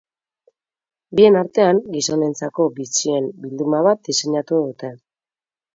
[1.19, 4.97] Bien artean, gizonentzako bitxien bilduma bat diseinatu dute.